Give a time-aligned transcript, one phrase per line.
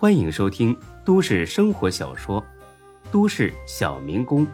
[0.00, 0.74] 欢迎收听
[1.04, 2.40] 都市生活小说
[3.12, 4.46] 《都市小民工》，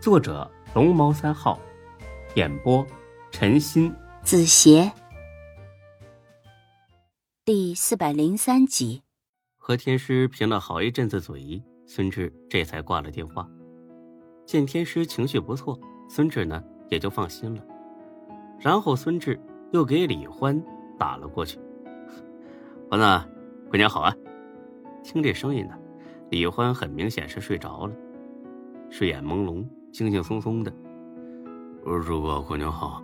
[0.00, 1.60] 作者龙猫三号，
[2.34, 2.82] 演播
[3.30, 4.90] 陈鑫、子邪，
[7.44, 9.02] 第四百零三集。
[9.58, 13.46] 和天师贫了好一阵子嘴，孙志这才挂了电话。
[14.46, 15.78] 见天师情绪不错，
[16.08, 17.62] 孙志呢也就放心了。
[18.58, 19.38] 然后孙志
[19.74, 20.58] 又给李欢
[20.98, 21.60] 打了过去。
[22.90, 23.28] 欢子，
[23.68, 24.16] 过年好啊！
[25.06, 25.78] 听这声音呢，
[26.30, 27.94] 李欢很明显是睡着了，
[28.90, 30.72] 睡眼朦胧、轻轻松松的。
[31.84, 33.00] 二叔哥，过年好！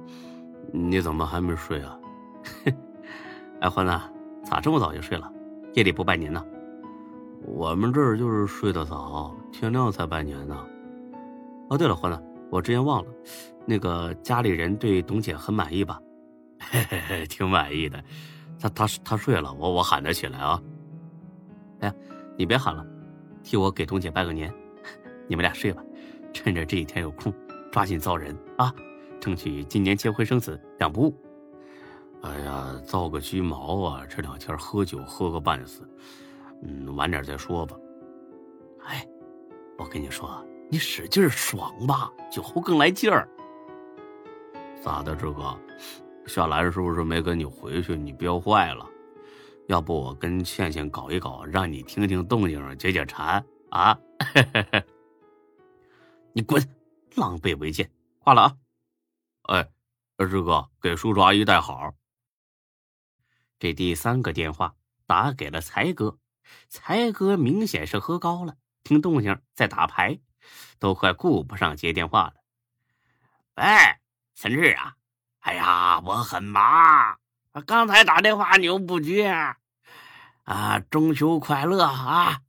[0.72, 1.96] 你怎么还没睡啊？
[3.62, 3.92] 哎，欢子，
[4.42, 5.32] 咋这么早就睡了？
[5.74, 6.44] 夜里不拜年呢？
[7.46, 10.58] 我们这儿就是睡得早，天亮才拜年呢。
[11.70, 13.10] 哦，对了，欢子，我之前忘了，
[13.64, 16.00] 那个家里人对董姐很满意吧？
[16.58, 18.02] 嘿嘿嘿，挺满意的。
[18.58, 20.60] 他他他睡了，我我喊他起来啊！
[21.82, 21.94] 哎，
[22.36, 22.84] 你别喊了，
[23.44, 24.52] 替我给董姐拜个年。
[25.28, 25.82] 你们俩睡吧，
[26.32, 27.32] 趁着这几天有空，
[27.70, 28.74] 抓紧造人啊，
[29.20, 31.14] 争取今年结婚生子两不误。
[32.22, 34.06] 哎呀，造个鸡毛啊！
[34.08, 35.82] 这两天喝酒喝个半死，
[36.62, 37.76] 嗯，晚点再说吧。
[38.84, 39.04] 哎，
[39.76, 43.28] 我跟你说，你使劲爽吧，酒后更来劲儿。
[44.80, 45.58] 咋的，志哥？
[46.26, 47.96] 夏兰是不是没跟你回去？
[47.96, 48.86] 你憋坏了？
[49.72, 53.98] 要不我跟倩倩搞一搞，让你听听动静，解解馋啊？
[56.34, 56.62] 你滚！
[57.16, 57.90] 狼狈为奸！
[58.18, 58.56] 挂了啊！
[59.44, 59.66] 哎，
[60.18, 61.94] 二志哥，给叔叔阿姨带好。
[63.58, 64.74] 这第三个电话
[65.06, 66.18] 打给了才哥，
[66.68, 70.20] 才哥明显是喝高了，听动静在打牌，
[70.78, 72.34] 都快顾不上接电话了。
[73.56, 73.64] 喂，
[74.34, 74.96] 孙志啊！
[75.38, 77.18] 哎呀，我很忙，
[77.66, 79.56] 刚才打电话你又不接，
[80.44, 82.42] 啊中秋快乐啊！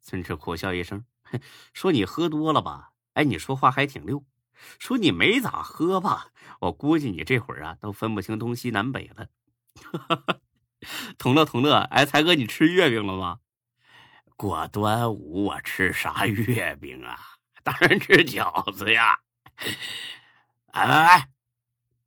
[0.00, 1.04] 孙志苦笑一声，
[1.72, 2.90] 说：“你喝多了吧？
[3.14, 4.24] 哎，你说话还挺溜。
[4.78, 6.28] 说你没咋喝吧？
[6.60, 9.28] 我估计你这会儿啊，都分不清东西南北了。
[11.18, 13.40] ”同乐同乐，哎，才哥，你吃月饼了吗？
[14.36, 17.18] 过端午我吃啥月饼啊？
[17.62, 19.18] 当然吃饺子呀！
[20.72, 21.28] 哎哎哎！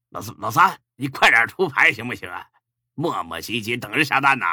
[0.10, 2.48] 老老三，你快点出牌行不行啊？
[2.94, 4.46] 磨磨唧唧等着下蛋呢。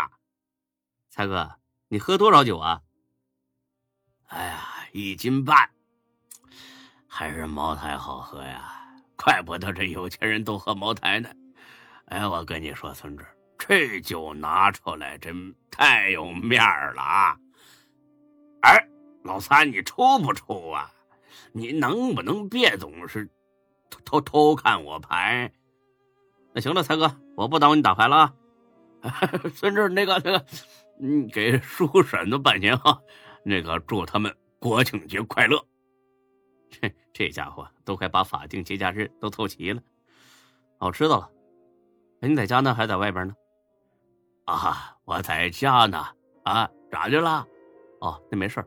[1.12, 1.56] 才哥，
[1.88, 2.80] 你喝多少酒啊？
[4.28, 5.68] 哎呀，一斤半，
[7.06, 8.72] 还是茅台好喝呀！
[9.14, 11.28] 怪不得这有钱人都喝茅台呢。
[12.06, 13.26] 哎，我跟你说，孙志，
[13.58, 17.36] 这酒拿出来真太有面儿了啊！
[18.62, 18.88] 哎，
[19.22, 20.90] 老三，你出不出啊？
[21.52, 23.28] 你能不能别总是？
[23.90, 25.52] 偷偷偷看我牌，
[26.54, 28.34] 那行了，才哥，我不耽误你打牌了啊。
[29.54, 30.46] 孙志，那个那个，
[31.04, 32.96] 嗯，给叔婶子拜年哈，
[33.44, 35.60] 那个祝他们国庆节快乐。
[36.70, 39.82] 这这家伙都快把法定节假日都凑齐了。
[40.78, 41.28] 哦，知道了。
[42.20, 43.34] 你在家呢，还在外边呢？
[44.44, 46.06] 啊，我在家呢。
[46.44, 47.44] 啊，咋的了？
[48.00, 48.64] 哦，那没事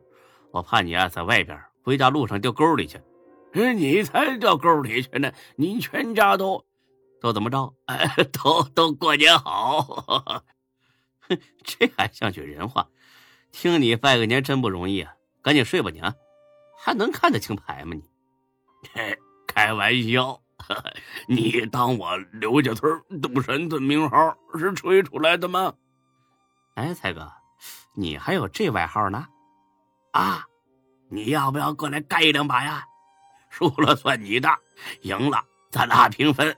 [0.51, 3.01] 我怕你啊，在外边回家路上掉沟里去。
[3.53, 5.31] 你才掉沟里去呢！
[5.55, 6.65] 你全家都
[7.21, 7.73] 都怎么着？
[7.87, 10.43] 哎，都都过年好！
[11.27, 12.87] 哼， 这还像句人话？
[13.51, 15.13] 听你拜个年真不容易啊！
[15.41, 16.13] 赶紧睡吧你啊！
[16.77, 18.03] 还能看得清牌吗你？
[19.47, 20.41] 开玩笑，
[21.27, 25.73] 你当我刘家村赌神的名号是吹出来的吗？
[26.75, 27.31] 哎，才哥，
[27.93, 29.25] 你还有这外号呢？
[30.11, 30.45] 啊，
[31.09, 32.85] 你要不要过来干一两把呀？
[33.49, 34.49] 输了算你的，
[35.03, 36.55] 赢了咱俩平分。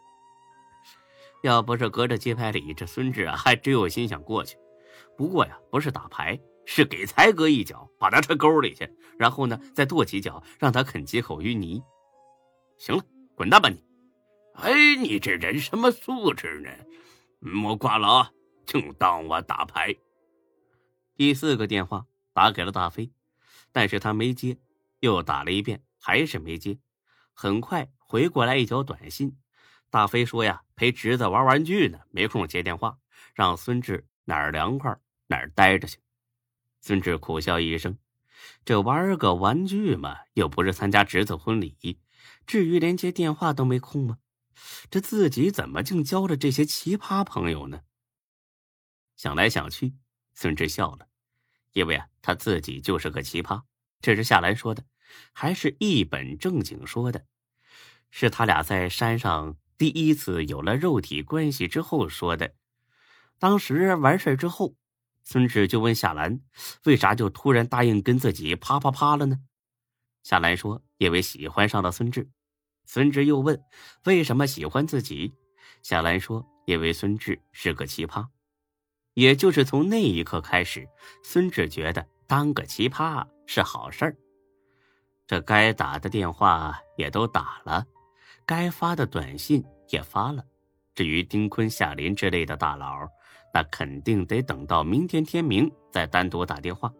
[1.43, 4.57] 要不是隔着街牌里，这孙志啊还真有心想过去。
[5.15, 11.81] 不过呀，不是打牌，是给才哥一脚，把他踹沟里去，然后呢再跺几脚，让他啃几口淤泥。
[12.77, 13.03] 行了，
[13.35, 13.83] 滚蛋吧你！
[14.55, 16.69] 哎，你这人什么素质呢？
[17.63, 18.31] 我挂了啊，
[18.65, 19.95] 就当我打牌。
[21.15, 23.11] 第四个电话打给了大飞，
[23.71, 24.57] 但是他没接，
[24.99, 26.77] 又打了一遍，还是没接。
[27.33, 29.37] 很快回过来一条短信，
[29.89, 32.99] 大飞说呀，陪侄子玩玩具呢，没空接电话，
[33.33, 34.95] 让孙志哪儿凉快
[35.25, 35.97] 哪儿待着去。
[36.81, 37.97] 孙志苦笑一声，
[38.63, 41.99] 这玩个玩具嘛，又不是参加侄子婚礼，
[42.45, 44.19] 至于连接电话都没空吗？
[44.91, 47.81] 这自己怎么竟交了这些奇葩朋友呢？
[49.15, 49.95] 想来想去，
[50.35, 51.07] 孙志笑了，
[51.73, 53.63] 因为啊，他自己就是个奇葩。
[53.99, 54.85] 这是夏兰说的。
[55.31, 57.25] 还是一本正经说的，
[58.11, 62.53] 是他俩在山上第一次有了肉体关系之后说的。
[63.39, 64.73] 当时完事之后，
[65.23, 66.39] 孙志就问夏兰
[66.85, 69.37] ：“为啥就突然答应跟自己啪啪啪了呢？”
[70.23, 72.27] 夏兰说：“因为喜欢上了孙志。”
[72.85, 73.61] 孙志又问
[74.05, 75.33] ：“为什么喜欢自己？”
[75.83, 78.25] 夏兰说：“因为孙志是个奇葩。”
[79.13, 80.87] 也就是从那一刻开始，
[81.23, 84.15] 孙志觉得当个奇葩是好事儿。
[85.25, 87.85] 这该打的电话也都打了，
[88.47, 90.43] 该发的短信也发了。
[90.95, 93.07] 至于丁坤、夏林之类的大佬，
[93.53, 96.91] 那肯定得等到明天天明再单独打电话。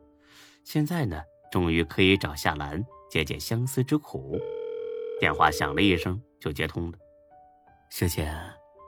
[0.65, 4.37] 现在呢，终于可以找夏兰解解相思之苦。
[5.19, 6.97] 电话响了一声，就接通了。
[7.89, 8.29] 小姐，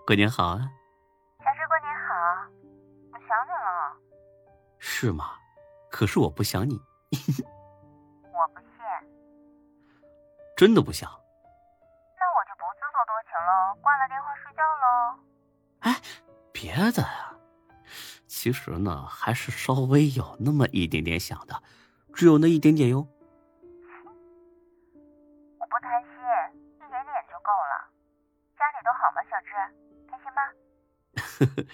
[0.06, 0.60] 过年好啊！
[1.40, 2.14] 小志，过年好！
[3.14, 3.98] 我想你了。
[4.78, 5.32] 是吗？
[5.90, 6.74] 可是我不想你。
[8.30, 8.70] 我不信。
[10.56, 11.19] 真的不自作多情
[13.46, 15.20] 了，挂了电话睡觉喽。
[15.80, 15.96] 哎，
[16.52, 17.34] 别的呀，
[18.28, 21.62] 其实呢，还是稍微有那么一点点想的，
[22.14, 23.08] 只有那一点点哟。
[25.60, 26.12] 我不贪心，
[26.76, 27.90] 一点点就够了。
[28.58, 29.50] 家里都好吗，小志？
[30.10, 30.42] 开心吗？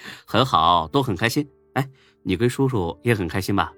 [0.28, 1.50] 很好，都很开心。
[1.74, 1.90] 哎，
[2.24, 3.74] 你跟叔叔也很开心吧？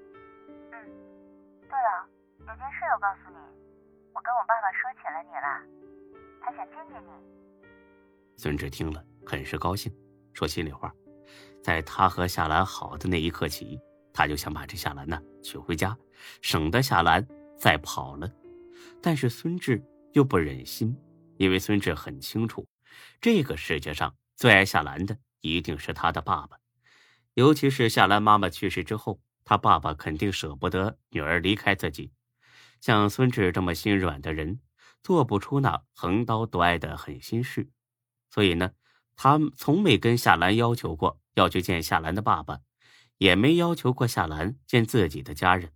[8.37, 9.91] 孙志听了，很是高兴，
[10.31, 10.93] 说心里话，
[11.63, 13.79] 在他和夏兰好的那一刻起，
[14.13, 15.97] 他就想把这夏兰呢娶回家，
[16.41, 18.31] 省得夏兰再跑了。
[19.01, 20.95] 但是孙志又不忍心，
[21.37, 22.67] 因为孙志很清楚，
[23.19, 26.57] 这个世界上最爱夏兰的一定是他的爸爸，
[27.33, 32.11] 尤其是夏兰妈妈去世之后，他爸爸肯定舍不得女儿离开自己。
[32.81, 34.59] 像孙志这么心软的人，
[35.01, 37.67] 做不出那横刀夺爱的狠心事。
[38.29, 38.73] 所以呢，
[39.15, 42.59] 他从没跟夏兰要求过要去见夏兰的爸爸，
[43.17, 45.73] 也没要求过夏兰见自己的家人。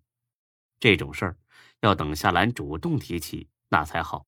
[0.80, 1.38] 这种事儿
[1.80, 4.28] 要等夏兰主动提起，那才好。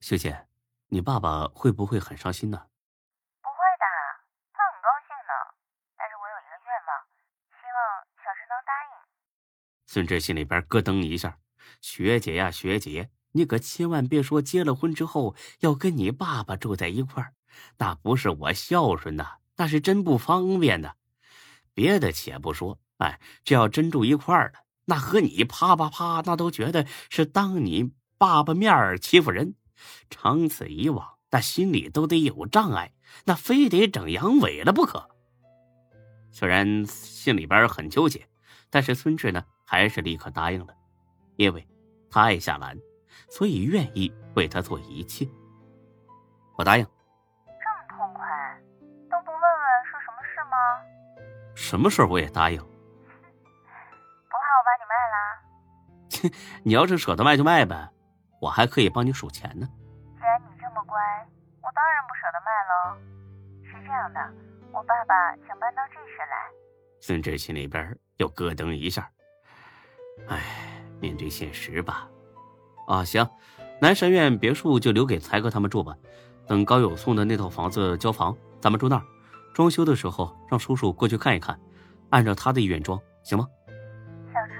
[0.00, 0.46] 秀姐，
[0.88, 2.58] 你爸爸会不会很伤心呢？
[3.42, 3.86] 不会的，
[4.52, 5.32] 他很高兴呢。
[5.96, 6.90] 但是我有一个愿望，
[7.50, 7.78] 希望
[8.16, 8.90] 小志能答应。
[9.86, 11.38] 孙志心里边咯噔一下，
[11.80, 13.10] 学姐呀，学姐。
[13.32, 17.34] 你可千万别说结了婚之后要跟你爸爸住在一块儿，
[17.78, 20.96] 那不是我孝顺呐，那是真不方便的。
[21.72, 29.54] 别的且不说，哎，这要真住一块儿了，那和你啪啪啪，那都觉得是当你爸爸面儿欺负人。
[30.10, 32.92] 长此以往，那心里都得有障碍，
[33.24, 35.08] 那非得整阳痿了不可。
[36.30, 38.28] 虽然心里边很纠结，
[38.68, 40.74] 但是孙志呢，还是立刻答应了，
[41.36, 41.66] 因为
[42.10, 42.76] 他爱夏兰。
[43.28, 45.28] 所以愿意为他做一切，
[46.56, 46.84] 我答应。
[46.84, 48.60] 这么痛快，
[49.10, 50.56] 都不问问是什么事吗？
[51.54, 52.58] 什么事我也答应。
[52.62, 55.16] 不怕我把你卖了？
[56.08, 56.30] 切，
[56.64, 57.90] 你要是舍得卖就卖呗，
[58.40, 59.68] 我还可以帮你数钱呢。
[60.16, 60.98] 既然你这么乖，
[61.62, 62.96] 我当然不舍得卖喽。
[63.64, 64.20] 是这样的，
[64.72, 66.50] 我爸爸想搬到这市来。
[67.00, 69.08] 孙志心里边又咯噔一下。
[70.28, 70.38] 哎，
[71.00, 72.09] 面对现实吧。
[72.90, 73.24] 啊，行，
[73.80, 75.94] 南山苑别墅就留给才哥他们住吧。
[76.48, 79.02] 等高友送的那套房子交房，咱们住那儿。
[79.54, 81.56] 装修的时候让叔叔过去看一看，
[82.10, 83.46] 按照他的意愿装，行吗？
[84.32, 84.54] 小志，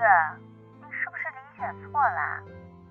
[0.79, 2.41] 你是不是理解错了？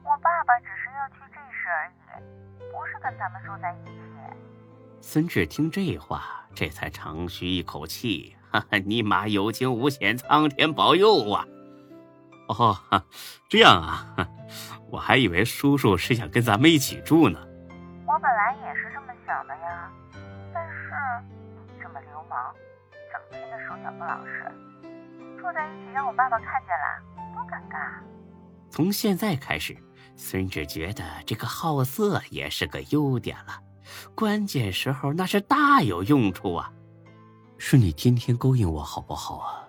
[0.03, 2.23] 我爸爸只是要去这事而已，
[2.69, 3.91] 不是跟咱们住在一起。
[4.99, 11.45] 孙志听这话，这才长吁一口气，哈哈，尼玛有惊无险，苍天保佑啊！
[12.49, 12.77] 哦，
[13.47, 14.28] 这样啊。
[14.91, 17.39] 我还以为叔叔是想跟咱们一起住呢。
[18.07, 19.91] 我本来也是这么想的呀，
[20.53, 20.91] 但是
[21.67, 22.53] 你这么流氓，
[23.11, 24.51] 整天的手脚不老实，
[25.37, 28.01] 住在一起让我爸爸看见了，多尴尬。
[28.71, 29.77] 从现在开始，
[30.15, 33.61] 孙志觉得这个好色也是个优点了，
[34.15, 36.71] 关键时候那是大有用处啊。
[37.59, 39.68] 是你天天勾引我，好不好啊？